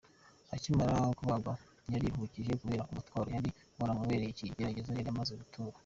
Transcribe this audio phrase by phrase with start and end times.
[0.55, 1.53] Akimara kubagwa
[1.91, 5.77] yariruhukije kubera umutwaro wari waramubereye ikigeragezo yari amaze gutura.